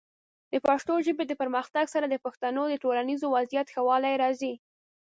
[0.51, 4.53] د پښتو ژبې د پرمختګ سره، د پښتنو د ټولنیز وضعیت ښه والی راځي.